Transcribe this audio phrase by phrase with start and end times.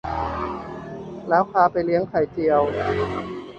[1.29, 2.61] แล้วพาไปเลี้ยงไข่เจียว